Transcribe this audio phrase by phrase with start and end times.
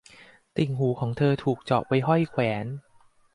[0.57, 2.65] ติ่งหูของเธอถูกเจาะไว้ห้อยแหวน